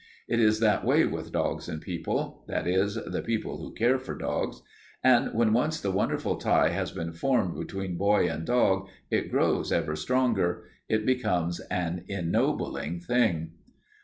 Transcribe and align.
It 0.27 0.39
is 0.39 0.59
that 0.61 0.83
way 0.83 1.05
with 1.05 1.31
dogs 1.31 1.69
and 1.69 1.79
people 1.79 2.43
that 2.47 2.65
is, 2.65 2.95
the 2.95 3.21
people 3.21 3.57
who 3.59 3.71
care 3.75 3.99
for 3.99 4.17
dogs. 4.17 4.63
And 5.03 5.31
when 5.35 5.53
once 5.53 5.79
the 5.79 5.91
wonderful 5.91 6.37
tie 6.37 6.69
has 6.69 6.91
been 6.91 7.13
formed 7.13 7.53
between 7.53 7.97
boy 7.99 8.27
and 8.27 8.43
dog 8.43 8.87
it 9.11 9.29
grows 9.29 9.71
ever 9.71 9.95
stronger. 9.95 10.63
It 10.89 11.05
becomes 11.05 11.59
an 11.69 12.03
ennobling 12.07 12.99
thing. 12.99 13.51